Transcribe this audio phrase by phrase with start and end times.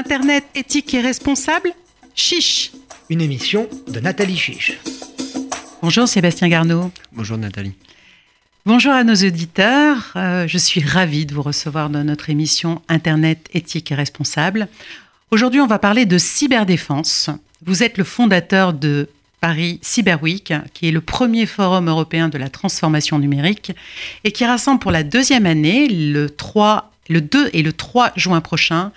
[0.00, 1.72] Internet éthique et responsable
[2.14, 2.72] Chiche
[3.10, 4.80] Une émission de Nathalie Chiche.
[5.82, 6.90] Bonjour Sébastien Garneau.
[7.12, 7.74] Bonjour Nathalie.
[8.64, 10.14] Bonjour à nos auditeurs.
[10.16, 14.68] Euh, je suis ravie de vous recevoir dans notre émission Internet éthique et responsable.
[15.30, 17.28] Aujourd'hui, on va parler de cyberdéfense.
[17.66, 19.06] Vous êtes le fondateur de
[19.42, 23.72] Paris Cyber Week, qui est le premier forum européen de la transformation numérique
[24.24, 28.40] et qui rassemble pour la deuxième année, le, 3, le 2 et le 3 juin
[28.40, 28.92] prochain,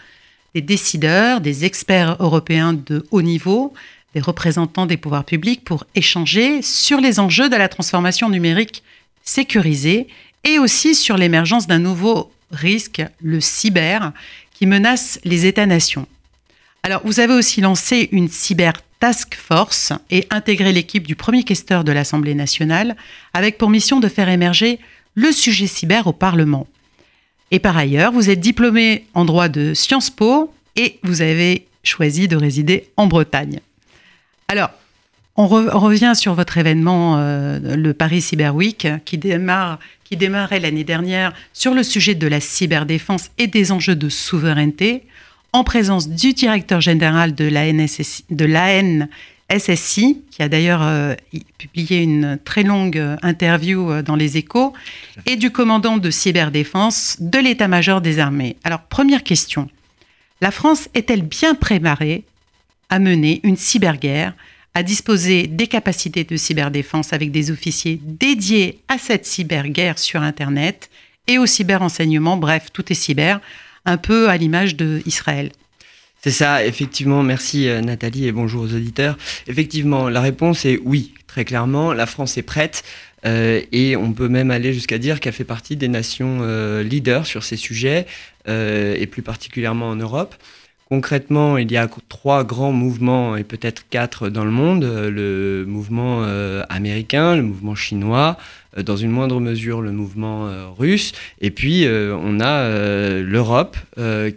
[0.54, 3.74] des décideurs, des experts européens de haut niveau,
[4.14, 8.84] des représentants des pouvoirs publics pour échanger sur les enjeux de la transformation numérique
[9.24, 10.08] sécurisée
[10.44, 14.12] et aussi sur l'émergence d'un nouveau risque, le cyber,
[14.54, 16.08] qui menace les États-nations.
[16.84, 21.84] Alors, vous avez aussi lancé une cyber task force et intégré l'équipe du premier questeur
[21.84, 22.96] de l'Assemblée nationale
[23.34, 24.80] avec pour mission de faire émerger
[25.16, 26.68] le sujet cyber au Parlement.
[27.54, 32.28] Et par ailleurs, vous êtes diplômé en droit de Sciences Po et vous avez choisi
[32.28, 33.60] de résider en Bretagne.
[34.48, 34.72] Alors,
[35.36, 41.76] on, revient sur votre événement, euh, le Paris Cyber Week, qui, démarrait l'année dernière sur
[41.76, 45.04] le sujet de la cyberdéfense et des enjeux de souveraineté
[45.54, 48.46] en présence du directeur général de l'ANSSI, de
[49.50, 51.16] l'ANSSI qui a d'ailleurs euh,
[51.58, 54.74] publié une très longue euh, interview euh, dans les échos,
[55.26, 58.58] et du commandant de cyberdéfense de l'état-major des armées.
[58.64, 59.70] Alors, première question.
[60.42, 62.24] La France est-elle bien préparée
[62.90, 64.34] à mener une cyberguerre,
[64.74, 70.90] à disposer des capacités de cyberdéfense avec des officiers dédiés à cette cyberguerre sur Internet
[71.28, 73.40] et au cyberenseignement, bref, tout est cyber,
[73.86, 75.52] un peu à l'image d'Israël.
[76.24, 77.22] C'est ça, effectivement.
[77.22, 79.18] Merci euh, Nathalie et bonjour aux auditeurs.
[79.48, 81.92] Effectivement, la réponse est oui, très clairement.
[81.92, 82.86] La France est prête
[83.26, 87.26] euh, et on peut même aller jusqu'à dire qu'elle fait partie des nations euh, leaders
[87.26, 88.06] sur ces sujets
[88.48, 90.36] et plus particulièrement en Europe.
[90.88, 94.84] Concrètement, il y a trois grands mouvements et peut-être quatre dans le monde.
[94.84, 96.24] Le mouvement
[96.68, 98.38] américain, le mouvement chinois,
[98.78, 101.12] dans une moindre mesure le mouvement euh, russe.
[101.42, 102.70] Et puis on a
[103.22, 103.78] l'Europe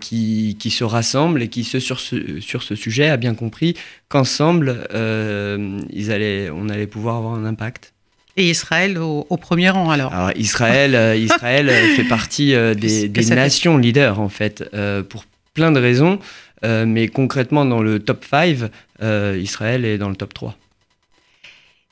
[0.00, 3.74] qui, qui, se rassemble et qui, se, sur, ce, sur ce sujet, a bien compris
[4.08, 7.92] qu'ensemble, ils allaient, on allait pouvoir avoir un impact.
[8.36, 10.12] Et Israël au, premier rang alors.
[10.12, 14.64] Alors Israël, Israël fait partie des, des nations leaders en fait
[15.08, 15.24] pour
[15.54, 16.18] plein de raisons.
[16.64, 18.70] Euh, mais concrètement, dans le top 5,
[19.02, 20.56] euh, Israël est dans le top 3.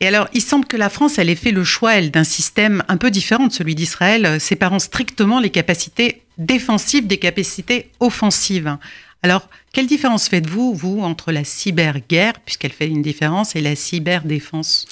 [0.00, 2.97] Et alors, il semble que la France, elle ait fait le choix, d'un système un
[2.97, 8.77] peu différent de celui d'Israël, euh, séparant strictement les capacités défensives des capacités offensives.
[9.22, 14.87] Alors, quelle différence faites-vous, vous, entre la cyberguerre, puisqu'elle fait une différence, et la cyberdéfense?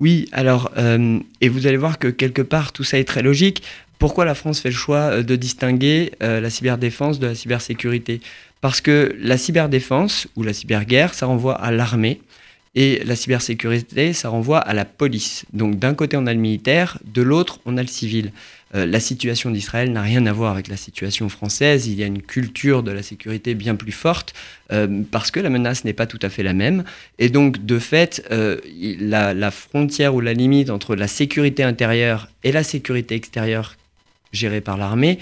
[0.00, 0.70] Oui, alors,
[1.40, 3.62] et vous allez voir que quelque part, tout ça est très logique.
[3.98, 8.20] Pourquoi la France fait le choix de distinguer la cyberdéfense de la cybersécurité?
[8.60, 12.20] Parce que la cyberdéfense ou la cyberguerre, ça renvoie à l'armée.
[12.74, 15.44] Et la cybersécurité, ça renvoie à la police.
[15.52, 18.32] Donc d'un côté, on a le militaire, de l'autre, on a le civil.
[18.74, 21.86] Euh, la situation d'Israël n'a rien à voir avec la situation française.
[21.86, 24.34] Il y a une culture de la sécurité bien plus forte
[24.72, 26.84] euh, parce que la menace n'est pas tout à fait la même.
[27.18, 28.58] Et donc, de fait, euh,
[29.00, 33.76] la, frontière ou la limite entre la sécurité intérieure et la sécurité extérieure
[34.32, 35.18] gérée par l'armée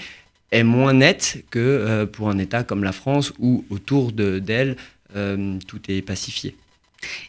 [0.51, 4.75] est moins nette que pour un État comme la France où autour d'elle,
[5.13, 6.55] tout est pacifié.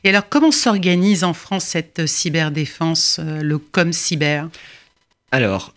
[0.04, 4.48] Et alors, comment s'organise en France cette cyberdéfense, euh, le com cyber?
[5.30, 5.74] Alors,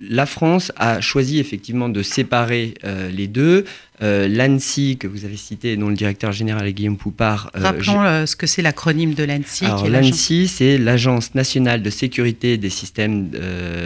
[0.00, 2.74] la France a choisi effectivement de séparer
[3.12, 3.66] les deux.
[4.00, 7.50] Euh, L'ANSI, que vous avez cité, dont le directeur général est Guillaume Poupard.
[7.56, 9.64] Euh, Rappelons euh, ce que c'est l'acronyme de l'ANSI.
[9.88, 13.30] l'ANSI, c'est l'Agence nationale de sécurité des systèmes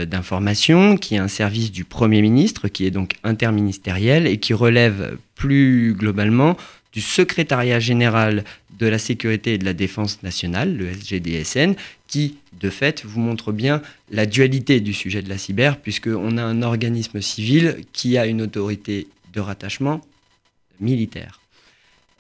[0.07, 5.17] d'information, qui est un service du Premier ministre, qui est donc interministériel et qui relève
[5.35, 6.57] plus globalement
[6.93, 8.45] du secrétariat général
[8.79, 11.75] de la sécurité et de la défense nationale, le SGDSN,
[12.07, 13.81] qui, de fait, vous montre bien
[14.11, 18.43] la dualité du sujet de la cyber, puisqu'on a un organisme civil qui a une
[18.43, 20.01] autorité de rattachement
[20.81, 21.41] militaire.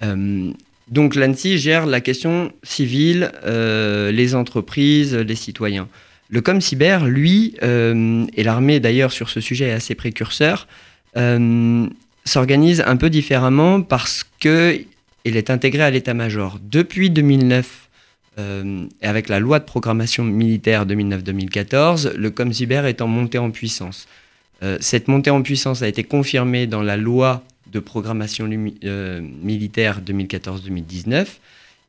[0.03, 0.51] Euh,
[0.89, 5.89] donc l'ANSI gère la question civile, euh, les entreprises, les citoyens.
[6.29, 10.67] Le ComCyber, lui, euh, et l'armée d'ailleurs sur ce sujet est assez précurseur,
[12.25, 14.87] s'organise un peu différemment parce qu'il
[15.25, 16.59] est intégré à l'état-major.
[16.63, 17.89] Depuis 2009,
[18.39, 24.09] et avec la loi de programmation militaire 2009-2014, le ComCyber est en montée en puissance.
[24.63, 28.49] Euh, cette montée en puissance a été confirmée dans la loi de programmation
[28.85, 31.27] euh, militaire 2014-2019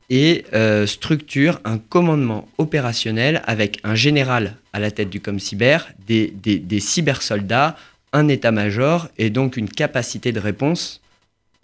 [0.10, 5.78] et euh, structure un commandement opérationnel avec un général à la tête du ComCyber,
[6.08, 7.76] des, des cybersoldats,
[8.14, 11.02] un état-major et donc une capacité de réponse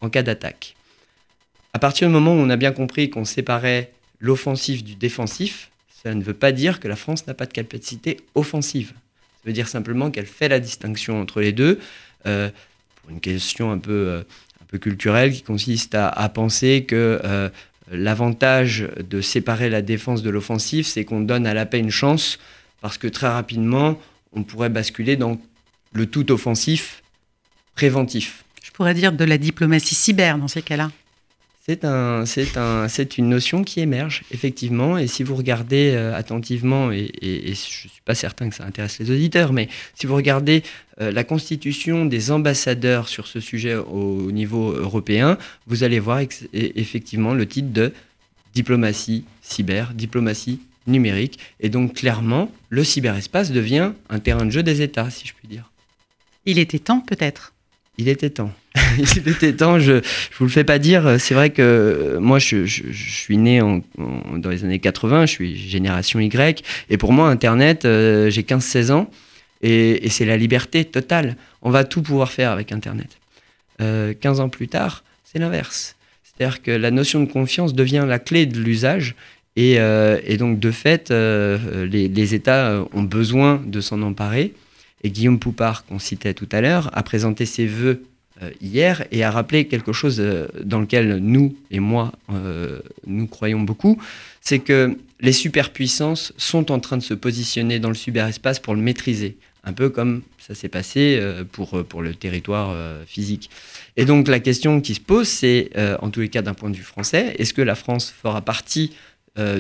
[0.01, 0.75] en cas d'attaque.
[1.73, 5.69] À partir du moment où on a bien compris qu'on séparait l'offensif du défensif,
[6.03, 8.89] ça ne veut pas dire que la France n'a pas de capacité offensive.
[8.89, 11.79] Ça veut dire simplement qu'elle fait la distinction entre les deux,
[12.25, 12.49] euh,
[13.01, 14.21] pour une question un peu, euh,
[14.61, 17.49] un peu culturelle qui consiste à, penser que euh,
[17.91, 22.39] l'avantage de séparer la défense de l'offensif, c'est qu'on donne à la paix une chance,
[22.81, 23.99] parce que très rapidement,
[24.33, 25.39] on pourrait basculer dans
[25.93, 27.03] le tout offensif
[27.75, 28.43] préventif.
[28.63, 30.91] Je pourrais dire de la diplomatie cyber dans ces cas-là.
[31.69, 34.97] C'est un, c'est un, c'est une notion qui émerge effectivement.
[34.97, 38.97] Et si vous regardez euh, attentivement, et, je ne suis pas certain que ça intéresse
[38.97, 40.63] les auditeurs, mais si vous regardez
[40.99, 45.37] euh, la constitution des ambassadeurs sur ce sujet au, niveau européen,
[45.67, 46.21] vous allez voir
[46.53, 47.93] effectivement le titre de
[48.55, 51.37] diplomatie cyber, diplomatie numérique.
[51.59, 55.47] Et donc clairement, le cyberespace devient un terrain de jeu des États, si je puis
[55.47, 55.69] dire.
[56.45, 57.53] Il était temps peut-être.
[57.99, 58.51] Il était temps.
[58.97, 60.01] il était temps, je ne
[60.37, 61.19] vous le fais pas dire.
[61.19, 66.19] C'est vrai que euh, moi, je, suis né dans les années 80, je suis génération
[66.19, 66.63] Y.
[66.89, 69.09] Et pour moi, Internet, euh, j'ai 15-16 ans.
[69.61, 71.35] Et, c'est la liberté totale.
[71.61, 73.17] On va tout pouvoir faire avec Internet.
[73.79, 75.95] 15 euh, ans plus tard, c'est l'inverse.
[76.23, 79.15] C'est-à-dire que la notion de confiance devient la clé de l'usage.
[79.57, 79.77] Et,
[80.37, 84.53] donc, de fait, les, États ont besoin de s'en emparer.
[85.03, 88.03] Et Guillaume Poupard, qu'on citait tout à l'heure, a présenté ses voeux
[88.41, 93.27] euh, hier et a rappelé quelque chose euh, dans lequel nous et moi, euh, nous
[93.27, 94.01] croyons beaucoup,
[94.39, 98.81] c'est que les superpuissances sont en train de se positionner dans le cyberespace pour le
[98.81, 99.35] maîtriser,
[99.65, 102.73] un peu comme ça s'est passé pour, pour le territoire
[103.05, 103.49] physique.
[103.97, 106.77] Et donc la question qui se pose, c'est, en tous les cas d'un point de
[106.77, 108.93] vue français, est-ce que la France fera partie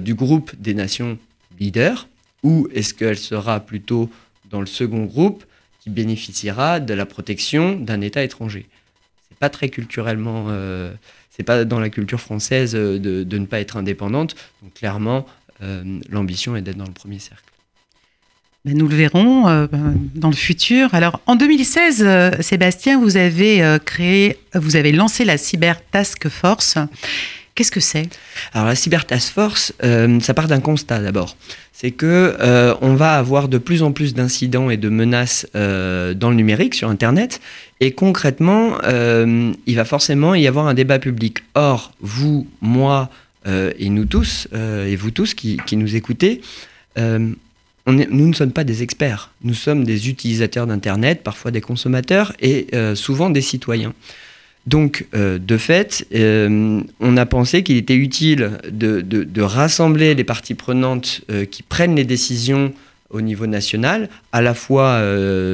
[0.01, 1.17] du groupe des nations
[1.59, 2.07] leaders
[2.41, 4.09] ou est-ce qu'elle sera plutôt
[4.49, 5.43] dans le second groupe
[5.79, 8.67] qui bénéficiera de la protection d'un État étranger.
[9.29, 10.91] C'est pas très culturellement, euh,
[11.29, 14.35] c'est pas dans la culture française euh, de, ne pas être indépendante.
[14.61, 15.25] Donc clairement,
[15.61, 17.43] euh, l'ambition est d'être dans le premier cercle.
[18.65, 20.93] Ben, nous le verrons ben, dans le futur.
[20.93, 26.77] Alors, en 2016, Sébastien, vous avez créé, vous avez lancé la Cyber Task Force.
[27.59, 28.07] Qu'est-ce que c'est?
[28.53, 29.73] Alors la Cyber Task Force,
[30.21, 31.35] ça part d'un constat d'abord
[31.79, 36.13] c'est que euh, on va avoir de plus en plus d'incidents et de menaces euh,
[36.13, 37.39] dans le numérique, sur Internet,
[37.79, 41.37] et concrètement, euh, il va forcément y avoir un débat public.
[41.55, 43.09] Or, vous, moi
[43.45, 46.41] et nous tous, et vous tous qui, nous écoutez,
[46.97, 47.35] nous
[47.87, 53.31] ne sommes pas des experts, nous sommes des utilisateurs d'Internet, parfois des consommateurs et souvent
[53.31, 53.93] des citoyens.
[54.69, 60.53] Donc, euh, de fait, euh, on a pensé qu'il était utile de, rassembler les parties
[60.53, 62.71] prenantes euh, qui prennent les décisions
[63.09, 65.01] au niveau national, à la fois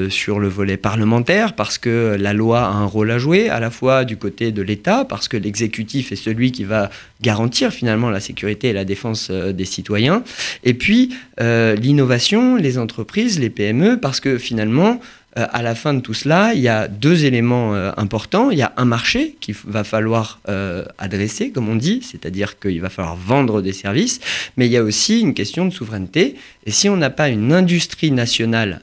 [0.10, 3.70] sur le volet parlementaire, parce que la loi a un rôle à jouer, à la
[3.70, 6.90] fois du côté de l'État, parce que l'exécutif est celui qui va
[7.22, 10.26] garantir finalement la sécurité et la défense des citoyens,
[10.66, 15.00] et puis l'innovation, les entreprises, les PME, parce que finalement,
[15.38, 18.52] euh, à la fin de tout cela, il y a deux éléments euh, importants.
[18.52, 22.80] Il y a un marché qu'il va falloir euh, adresser, comme on dit, c'est-à-dire qu'il
[22.80, 24.22] va falloir vendre des services,
[24.56, 26.36] mais il y a aussi une question de souveraineté.
[26.66, 28.82] Et si on n'a pas une industrie nationale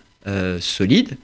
[0.61, 1.17] solide,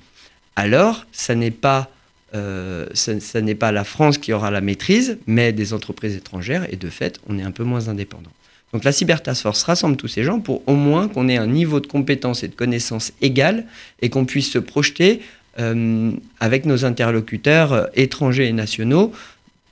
[0.56, 1.88] alors ça n'est pas
[2.32, 6.90] ce n'est pas la France qui aura la maîtrise, mais des entreprises étrangères, et de
[6.90, 8.32] fait, on est un peu moins indépendant.
[8.72, 11.46] Donc la Cyber Task Force rassemble tous ces gens pour au moins qu'on ait un
[11.46, 13.64] niveau de compétence et de connaissance égal
[14.02, 15.22] et qu'on puisse se projeter
[15.58, 19.12] euh, avec nos interlocuteurs euh, étrangers et nationaux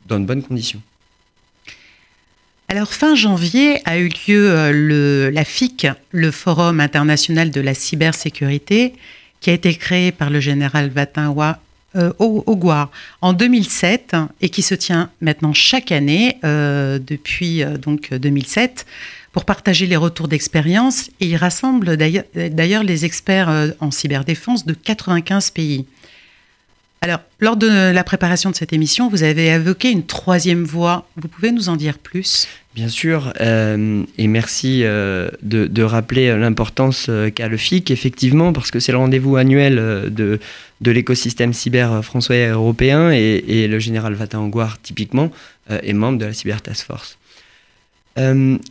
[0.08, 0.80] dans de bonnes conditions.
[2.68, 7.74] Alors fin janvier a eu lieu euh, le, la FIC, le Forum international de la
[7.74, 8.94] cybersécurité,
[9.40, 11.60] qui a été créé par le général Vatinwa
[11.96, 12.44] euh, au,
[13.22, 18.84] en 2007 et qui se tient maintenant chaque année euh, depuis euh, donc 2007
[19.32, 25.50] pour partager les retours d'expérience et il rassemble d'ailleurs les experts en cyberdéfense de 95
[25.50, 25.86] pays.
[27.02, 31.06] Alors, lors de la préparation de cette émission, vous avez évoqué une troisième voie.
[31.16, 32.48] Vous pouvez nous en dire plus?
[32.76, 38.70] Bien sûr, euh, et merci euh, de, rappeler l'importance euh, qu'a le FIC, effectivement, parce
[38.70, 39.76] que c'est le rendez-vous annuel
[40.10, 40.38] de,
[40.84, 44.50] l'écosystème cyber français et européen, et, le général Vatin
[44.82, 45.30] typiquement,
[45.70, 47.18] est membre de la Cyber Task Force.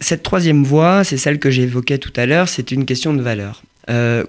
[0.02, 3.64] cette troisième voie, c'est celle que j'évoquais tout à l'heure, c'est une question de valeur.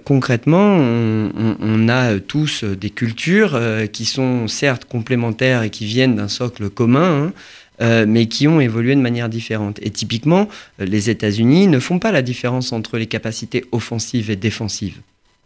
[0.03, 3.59] Concrètement, on, a tous des cultures
[3.91, 7.33] qui sont certes complémentaires et qui viennent d'un socle commun, hein,
[7.79, 9.77] euh, mais qui ont évolué de manière différente.
[9.83, 10.49] Et typiquement,
[10.81, 14.97] euh, les États-Unis ne font pas la différence entre les capacités offensives et défensives.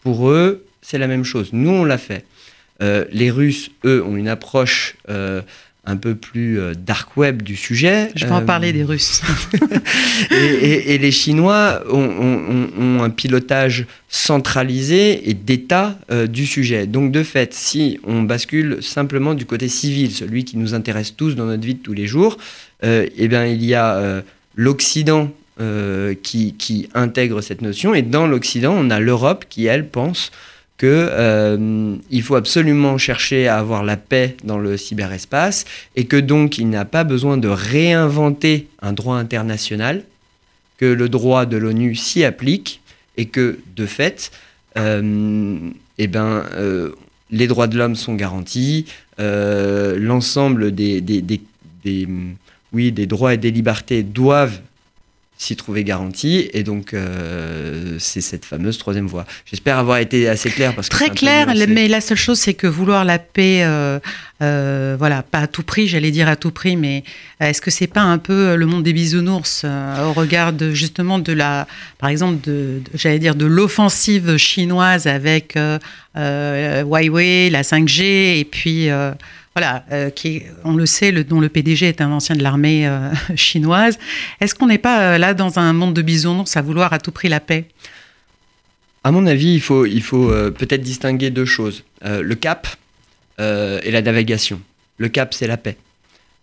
[0.01, 1.49] Pour eux, c'est la même chose.
[1.51, 2.23] Nous, on l'a fait.
[2.81, 4.95] Euh, les Russes, eux, ont une approche
[5.83, 8.11] un peu plus euh, dark web du sujet.
[8.15, 9.21] Je vais en parler des Russes.
[10.31, 15.97] et, les Chinois ont, un pilotage centralisé et d'État
[16.29, 16.85] du sujet.
[16.85, 21.35] Donc de fait, si on bascule simplement du côté civil, celui qui nous intéresse tous
[21.35, 22.37] dans notre vie de tous les jours,
[22.83, 24.21] eh bien, il y a
[24.55, 25.31] l'Occident
[26.21, 30.31] qui, qui, intègre cette notion, et dans l'Occident, on a l'Europe qui, elle, pense
[30.81, 36.57] qu'il euh, faut absolument chercher à avoir la paix dans le cyberespace et que donc
[36.57, 40.03] il n'a pas besoin de réinventer un droit international,
[40.79, 42.81] que le droit de l'ONU s'y applique
[43.15, 44.31] et que de fait,
[44.75, 45.59] euh,
[45.99, 46.93] eh ben, euh,
[47.29, 48.87] les droits de l'homme sont garantis,
[49.19, 52.09] l'ensemble des, des,
[52.73, 54.61] oui, des droits et des libertés doivent
[55.41, 56.49] s'y trouver garantie.
[56.53, 59.25] Et donc, euh, c'est cette fameuse troisième voie.
[59.45, 60.75] J'espère avoir été assez clair.
[60.75, 63.99] Parce que Très clair, mais la seule chose, c'est que vouloir la paix, euh,
[64.43, 67.03] euh, voilà, pas à tout prix, j'allais dire à tout prix, mais
[67.39, 71.33] est-ce que c'est pas un peu le monde des bisounours au regard de, justement de
[71.33, 71.67] la,
[71.97, 75.57] par exemple, de, j'allais dire de l'offensive chinoise avec
[76.15, 78.03] Huawei, la 5G,
[78.39, 78.89] et puis
[79.55, 83.11] voilà, euh, qui, on le sait, dont le PDG est un ancien de l'armée euh,
[83.35, 83.99] chinoise.
[84.39, 87.11] Est-ce qu'on n'est pas euh, là dans un monde de bisounours à vouloir à tout
[87.11, 87.65] prix la paix?
[89.03, 91.83] À mon avis, il faut, il faut peut-être distinguer deux choses.
[92.03, 92.67] le cap
[93.39, 94.61] et la navigation.
[94.97, 95.75] Le cap, c'est la paix.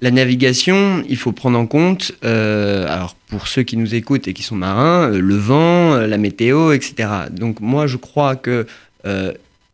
[0.01, 4.43] La navigation, il faut prendre en compte, alors pour ceux qui nous écoutent et qui
[4.43, 7.09] sont marins, le vent, la météo, etc.
[7.31, 8.67] Donc moi, je crois que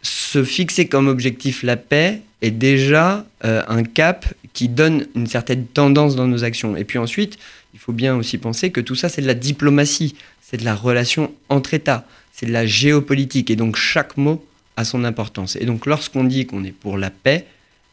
[0.05, 5.67] se fixer comme objectif la paix est déjà euh, un cap qui donne une certaine
[5.67, 6.77] tendance dans nos actions.
[6.77, 7.39] Et puis ensuite,
[7.73, 10.75] il faut bien aussi penser que tout ça, c'est de la diplomatie, c'est de la
[10.75, 13.51] relation entre États, c'est de la géopolitique.
[13.51, 14.45] Et donc chaque mot
[14.77, 15.57] a son importance.
[15.57, 17.47] Et donc lorsqu'on dit qu'on est pour la paix,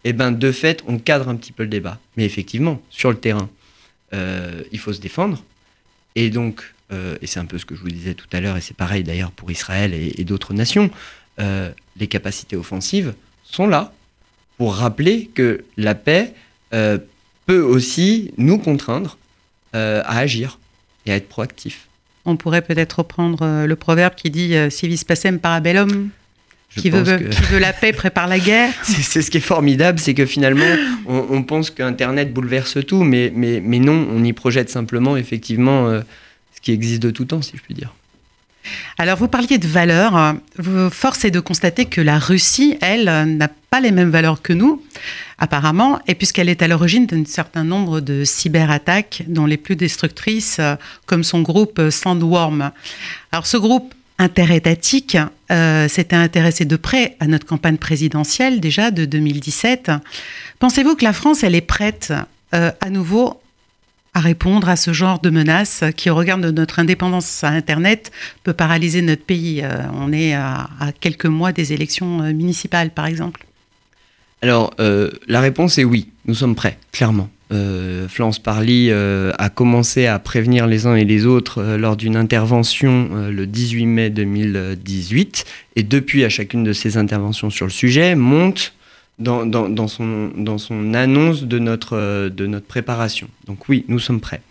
[0.03, 1.99] eh ben, de fait, on cadre un petit peu le débat.
[2.17, 3.49] Mais effectivement, sur le terrain,
[4.13, 5.43] euh, il faut se défendre.
[6.15, 8.57] Et donc, euh, et c'est un peu ce que je vous disais tout à l'heure,
[8.57, 10.89] et c'est pareil d'ailleurs pour Israël et, d'autres nations,
[11.37, 13.93] les capacités offensives sont là
[14.61, 16.35] pour rappeler que la paix
[16.73, 16.99] euh,
[17.47, 19.17] peut aussi nous contraindre
[19.75, 20.59] euh, à agir
[21.07, 21.87] et à être proactif.
[22.25, 26.09] On pourrait peut-être reprendre euh, le proverbe qui dit Si vis pacem parabellum
[26.75, 28.71] qui veut, qui veut, la paix prépare la guerre.
[28.83, 30.63] C'est ce qui est formidable, c'est que finalement,
[31.07, 36.61] on, pense qu'Internet bouleverse tout, mais, mais, mais, non, on y projette simplement effectivement ce
[36.61, 37.93] qui existe de tout temps, si je puis dire.
[38.97, 40.35] Alors, vous parliez de valeurs.
[40.91, 43.05] Force est de constater que la Russie, elle,
[43.37, 44.81] n'a pas les mêmes valeurs que nous,
[45.37, 50.59] apparemment, et puisqu'elle est à l'origine d'un certain nombre de cyberattaques, dont les plus destructrices,
[51.05, 52.71] comme son groupe Sandworm.
[53.31, 55.17] Alors, ce groupe interétatique
[55.51, 59.91] euh, s'était intéressé de près à notre campagne présidentielle, déjà de 2017.
[60.59, 62.13] Pensez-vous que la France, elle est prête
[62.53, 63.41] euh, à nouveau
[64.13, 68.11] à répondre à ce genre de menaces qui, au regard de notre indépendance à Internet,
[68.43, 69.61] peut paralyser notre pays.
[69.63, 70.67] Euh, on est à,
[70.99, 73.45] quelques mois des élections euh, municipales, par exemple.
[74.41, 77.29] Alors, euh, la réponse est oui, nous sommes prêts, clairement.
[78.07, 83.45] Florence Parly a commencé à prévenir les uns et les autres lors d'une intervention le
[83.45, 85.43] 18 mai 2018,
[85.75, 88.73] et depuis, à chacune de ces interventions sur le sujet, monte
[89.21, 93.29] dans, dans, son, dans son annonce de notre, euh, de notre préparation.
[93.45, 94.41] Donc oui, nous sommes prêts.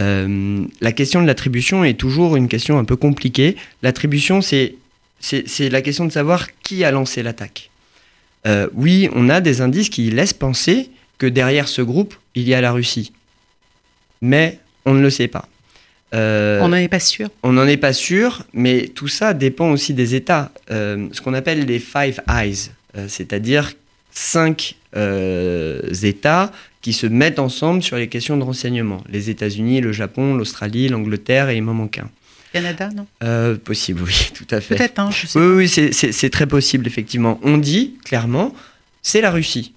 [0.00, 3.56] Euh, la question de l'attribution est toujours une question un peu compliquée.
[3.82, 4.74] L'attribution, c'est,
[5.20, 7.70] c'est, la question de savoir qui a lancé l'attaque.
[8.46, 12.54] Euh, oui, on a des indices qui laissent penser que derrière ce groupe, il y
[12.54, 13.12] a la Russie.
[14.22, 15.48] Mais on ne le sait pas.
[16.12, 17.28] on n'en est pas sûr.
[17.42, 20.52] On n'en est pas sûr, mais tout ça dépend aussi des États.
[20.68, 22.70] ce qu'on appelle les Five Eyes,
[23.08, 23.72] c'est-à-dire
[24.18, 26.50] cinq euh, États
[26.82, 29.02] qui se mettent ensemble sur les questions de renseignement.
[29.08, 32.10] Les États-Unis, le Japon, l'Australie, l'Angleterre et il m'en manque un.
[32.52, 33.06] Canada, non?
[33.22, 34.76] Euh, Possible, oui, tout à fait.
[34.76, 37.38] Peut-être, hein, je sais Oui, oui c'est très possible, effectivement.
[37.42, 38.54] On dit clairement,
[39.02, 39.72] c'est la Russie.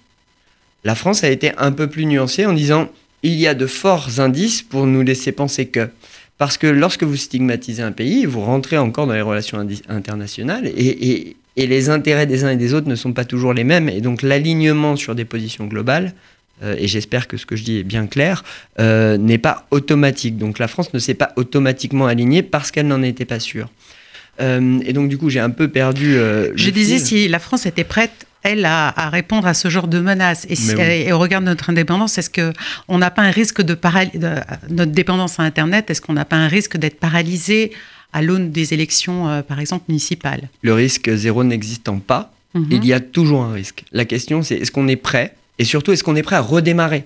[0.84, 2.90] La France a été un peu plus nuancée en disant,
[3.22, 5.90] il y a de forts indices pour nous laisser penser que.
[6.40, 11.12] Parce que lorsque vous stigmatisez un pays, vous rentrez encore dans les relations internationales et,
[11.12, 13.90] et les intérêts des uns et des autres ne sont pas toujours les mêmes.
[13.90, 16.14] Et donc l'alignement sur des positions globales,
[16.64, 18.44] euh, et j'espère que ce que je dis est bien clair,
[18.80, 20.38] euh, n'est pas automatique.
[20.38, 23.70] Donc la France ne s'est pas automatiquement alignée parce qu'elle n'en était pas sûre.
[24.40, 26.14] Euh, et donc du coup, j'ai un peu perdu.
[26.14, 30.48] je disais si la France était prête elle, à, répondre à ce genre de menaces.
[30.50, 34.30] Et, et au regard de notre indépendance, est-ce qu'on n'a pas un risque de, de
[34.70, 35.92] notre dépendance à Internet?
[35.92, 37.72] Est-ce qu'on n'a pas un risque d'être paralysé
[38.14, 42.68] à l'aune des élections, euh, par exemple, municipales Le risque zéro n'existant pas, mhm.
[42.72, 43.84] il y a toujours un risque.
[43.92, 47.06] La question, c'est est-ce qu'on est prêt Et surtout, est-ce qu'on est prêt à redémarrer?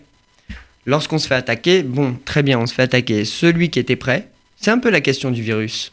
[0.86, 3.26] Lorsqu'on se fait attaquer, bon, très bien, on se fait attaquer.
[3.26, 5.92] Celui qui était prêt, c'est un peu la question du virus.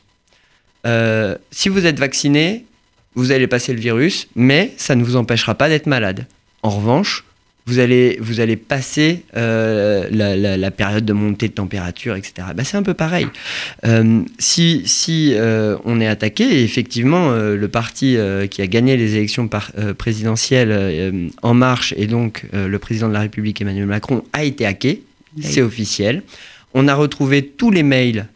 [0.87, 2.67] Euh, si vous êtes vacciné,
[3.15, 6.27] vous allez passer le virus, mais ça ne vous empêchera pas d'être malade.
[6.63, 7.25] En revanche,
[7.67, 12.49] vous allez, vous allez passer euh, la, période de montée de température, etc.
[12.57, 13.27] Bah, c'est un peu pareil.
[13.85, 18.17] Euh, si si euh, on est attaqué, effectivement, le parti
[18.51, 19.49] qui a gagné les élections
[19.97, 25.03] présidentielles En Marche, et donc le président de la République Emmanuel Macron, a été hacké,
[25.41, 26.23] c'est officiel.
[26.75, 28.27] On a retrouvé tous les mails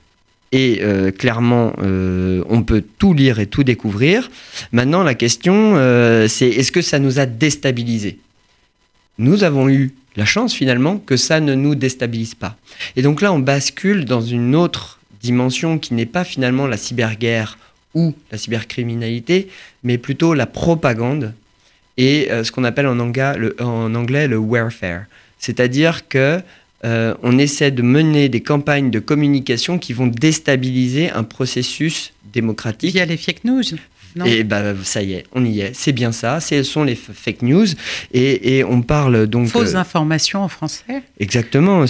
[0.53, 0.81] et
[1.19, 4.31] clairement, on peut tout lire et tout découvrir.
[4.73, 5.75] Maintenant, la question,
[6.29, 8.19] c'est est-ce que ça nous a déstabilisés?
[9.19, 12.57] Nous avons eu la chance finalement que ça ne nous déstabilise pas.
[12.97, 17.59] Et donc là, on bascule dans une autre dimension qui n'est pas finalement la cyberguerre
[17.95, 19.49] ou la cybercriminalité,
[19.83, 21.33] mais plutôt la propagande
[21.97, 25.05] et euh, ce qu'on appelle en anglais, le, warfare.
[25.39, 26.41] C'est-à-dire que
[26.85, 32.93] euh, essaie de mener des campagnes de communication qui vont déstabiliser un processus démocratique.
[32.93, 33.63] Via les fake news
[34.25, 35.75] et bah, ça y est, on y est.
[35.75, 36.41] C'est bien ça.
[36.41, 37.67] Ce sont les fake news.
[38.13, 39.49] Et, on parle donc.
[39.49, 41.85] Fausses euh, informations en français Exactement.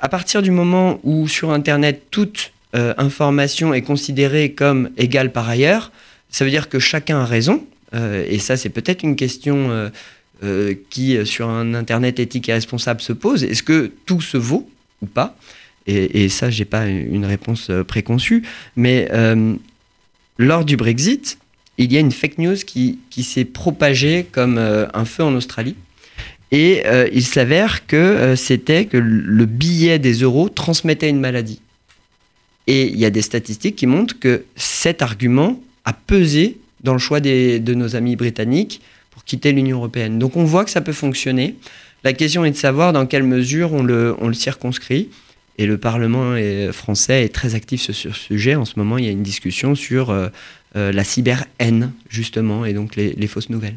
[0.00, 5.48] À partir du moment où sur Internet, toute euh, information est considérée comme égale par
[5.48, 5.92] ailleurs,
[6.30, 7.64] ça veut dire que chacun a raison.
[7.94, 9.90] Euh, et ça, c'est peut-être une question
[10.90, 13.44] qui, sur un Internet éthique et responsable, se pose.
[13.44, 14.68] Est-ce que tout se vaut
[15.02, 15.36] ou pas?
[15.86, 18.42] Et, et, ça, j'ai pas une réponse préconçue.
[18.74, 19.08] Mais
[20.38, 21.38] lors du Brexit,
[21.78, 25.76] il y a une fake news qui, s'est propagée comme euh, un feu en Australie.
[26.50, 31.60] Et euh, il s'avère que euh, c'était que le billet des euros transmettait une maladie.
[32.66, 36.98] Et il y a des statistiques qui montrent que cet argument a pesé dans le
[36.98, 40.18] choix de nos amis britanniques pour quitter l'Union européenne.
[40.18, 41.56] Donc on voit que ça peut fonctionner.
[42.04, 45.08] La question est de savoir dans quelle mesure on le, on le circonscrit.
[45.58, 46.34] Et le Parlement
[46.72, 48.54] français est très actif sur ce sujet.
[48.54, 50.12] En ce moment, il y a une discussion sur
[50.74, 53.76] la cyber-haine, justement, et donc les, fausses nouvelles.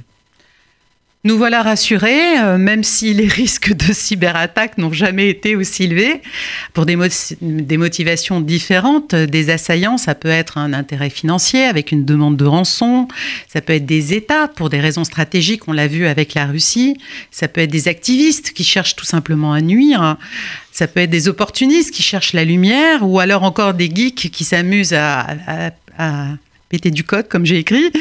[1.25, 6.21] Nous voilà rassurés, euh, même si les risques de cyberattaque n'ont jamais été aussi élevés,
[6.73, 6.95] pour des,
[7.41, 9.97] des, motivations différentes des assaillants.
[9.97, 13.07] Ça peut être un intérêt financier avec une demande de rançon,
[13.47, 16.95] ça peut être des États pour des raisons stratégiques, on l'a vu avec la Russie,
[17.31, 20.17] ça peut être des activistes qui cherchent tout simplement à nuire.
[20.71, 24.43] Ça peut être des opportunistes qui cherchent la lumière ou alors encore des geeks qui
[24.43, 25.25] s'amusent à,
[26.69, 27.91] péter du code, comme j'ai écrit.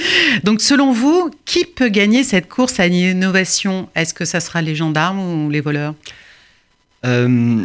[0.42, 3.88] Donc, selon vous, qui peut gagner cette course à l'innovation?
[3.94, 5.94] Est-ce que ça sera les gendarmes ou les voleurs?
[7.04, 7.64] Euh,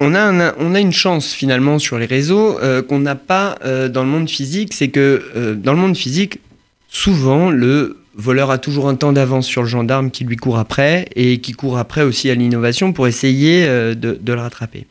[0.00, 3.88] on, a on a une chance finalement sur les réseaux euh, qu'on n'a pas euh,
[3.88, 4.72] dans le monde physique.
[4.72, 6.40] C'est que dans le monde physique,
[6.88, 11.06] souvent, le voleur a toujours un temps d'avance sur le gendarme qui lui court après
[11.14, 14.86] et qui court après aussi à l'innovation pour essayer euh, de, le rattraper.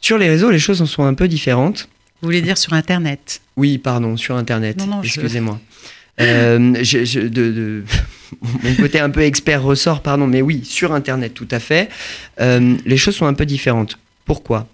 [0.00, 1.88] Sur les réseaux, les choses en sont un peu différentes.
[2.24, 4.82] Vous voulez dire sur Internet Oui, pardon, sur Internet.
[5.02, 5.60] Excusez-moi.
[6.22, 7.84] Euh, de,
[8.62, 11.90] mon côté un peu expert ressort, pardon, mais oui, sur Internet, tout à fait.
[12.40, 13.98] Euh, les choses sont un peu différentes.
[14.24, 14.66] Pourquoi?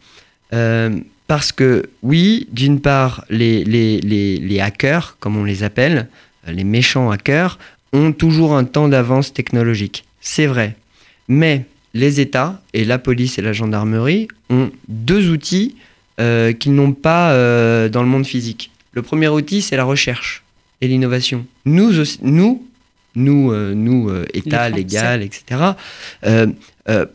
[1.26, 6.06] Parce que, oui, d'une part, les, les, les, hackers, comme on les appelle,
[6.46, 7.58] les méchants hackers,
[7.92, 10.04] ont toujours un temps d'avance technologique.
[10.20, 10.76] C'est vrai.
[11.26, 15.74] Mais les États, et la police et la gendarmerie, ont deux outils
[16.20, 18.70] euh, qu'ils n'ont pas euh, dans le monde physique.
[18.92, 20.42] Le premier outil, c'est la recherche
[20.83, 21.46] et l'innovation.
[21.64, 22.66] Nous, nous,
[23.14, 25.72] nous, euh, nous État légal, etc.,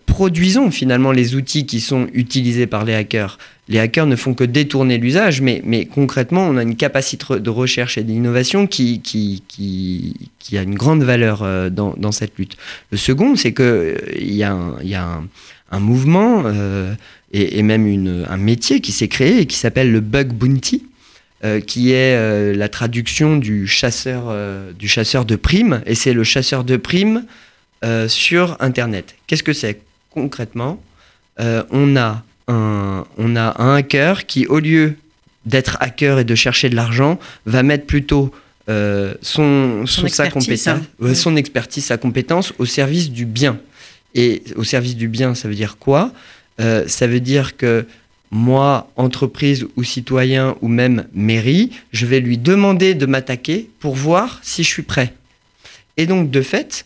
[0.05, 3.37] produisons finalement les outils qui sont utilisés par les hackers
[3.67, 7.49] les hackers ne font que détourner l'usage, mais, mais, concrètement, on a une capacité de
[7.49, 12.57] recherche et d'innovation qui, qui, qui, a une grande valeur dans, dans cette lutte.
[12.91, 15.19] Le second, c'est qu'il y a un, y a
[15.71, 16.43] un, mouvement
[17.33, 20.83] euh, et, même une, un métier qui s'est créé et qui s'appelle le bug bounty.
[21.67, 24.33] qui est la traduction du chasseur,
[24.73, 27.23] du chasseur de primes, et c'est le chasseur de primes
[28.07, 29.13] sur Internet.
[29.27, 30.81] Qu'est-ce que c'est Concrètement,
[31.37, 34.95] on a on a un hacker qui, au lieu
[35.45, 38.31] d'être hacker et de chercher de l'argent, va mettre plutôt
[38.67, 41.13] euh, son, sa compétence, hein.
[41.13, 43.59] son expertise, sa compétence au service du bien.
[44.15, 46.11] Et au service du bien, ça veut dire quoi?
[46.59, 47.85] Euh, Ça veut dire que
[48.31, 54.39] moi, entreprise ou citoyen ou même mairie, je vais lui demander de m'attaquer pour voir
[54.43, 55.13] si je suis prêt.
[55.97, 56.85] Et donc, de fait,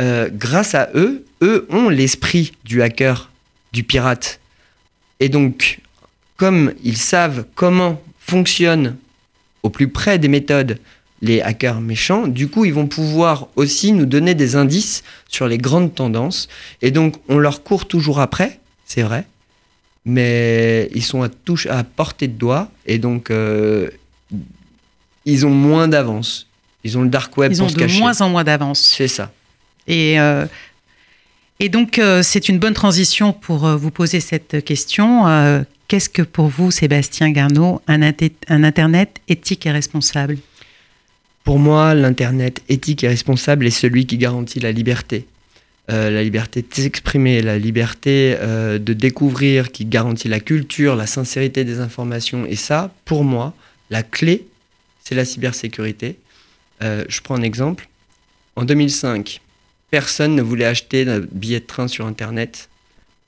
[0.00, 3.30] euh, grâce à eux, eux ont l'esprit du hacker,
[3.72, 4.40] du pirate.
[5.20, 5.80] Et donc,
[6.36, 8.96] comme ils savent comment fonctionne
[9.62, 10.78] au plus près des méthodes
[11.22, 12.26] les hackers méchants.
[12.26, 16.48] Du coup, ils vont pouvoir aussi nous donner des indices sur les grandes tendances.
[16.82, 18.59] Et donc, on leur court toujours après,
[18.90, 19.24] c'est vrai,
[20.04, 22.72] mais ils sont à, touche, à portée de doigt.
[22.86, 23.88] Et donc, euh,
[25.24, 26.48] ils ont moins d'avance.
[26.82, 28.80] Ils ont le dark web Ils pour ont de moins en moins d'avance.
[28.80, 29.30] C'est ça.
[29.86, 30.44] Et, euh,
[31.60, 35.28] et donc, euh, c'est une bonne transition pour euh, vous poser cette question.
[35.28, 38.00] Euh, Qu'est-ce que pour vous, Sébastien Garneau, un,
[38.48, 40.38] un Internet éthique et responsable?
[41.44, 45.26] Pour moi, l'Internet éthique et responsable est celui qui garantit la liberté.
[45.90, 51.06] Euh, la liberté de s'exprimer, la liberté euh, de découvrir, qui garantit la culture, la
[51.06, 52.46] sincérité des informations.
[52.46, 53.54] Et ça, pour moi,
[53.88, 54.46] la clé,
[55.02, 56.16] c'est la cybersécurité.
[56.82, 57.88] Euh, je prends un exemple.
[58.54, 59.40] En 2005,
[59.90, 62.68] personne ne voulait acheter de billet de train sur Internet.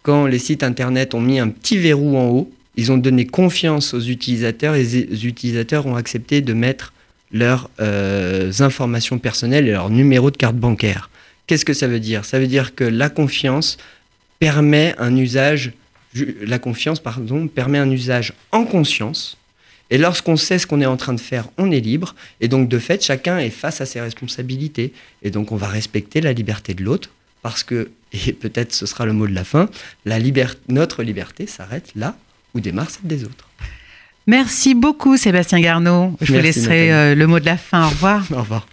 [0.03, 3.93] Quand les sites Internet ont mis un petit verrou en haut, ils ont donné confiance
[3.93, 6.93] aux utilisateurs et les utilisateurs ont accepté de mettre
[7.33, 7.71] leurs
[8.61, 11.11] informations personnelles et leur numéro de carte bancaire.
[11.47, 12.25] Qu'est-ce que ça veut dire?
[12.25, 13.77] Ça veut dire que la confiance
[14.39, 15.73] permet un usage,
[16.43, 19.37] la confiance pardon, permet un usage en conscience.
[19.91, 22.15] Et lorsqu'on sait ce qu'on est en train de faire, on est libre.
[22.41, 24.93] Et donc de fait, chacun est face à ses responsabilités.
[25.23, 27.11] Et donc on va respecter la liberté de l'autre
[27.43, 27.91] parce que,
[28.27, 29.69] et peut-être ce sera le mot de la fin,
[30.07, 32.17] la liber- notre liberté s'arrête là
[32.55, 33.49] où démarre celle des autres.
[34.27, 36.17] Merci beaucoup, Sébastien Garneau.
[36.21, 37.87] Je vous laisserai euh, le mot de la fin.
[37.87, 38.25] Au revoir.
[38.33, 38.67] Au revoir.